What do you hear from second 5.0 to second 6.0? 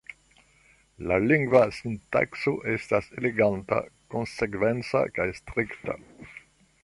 kaj strikta.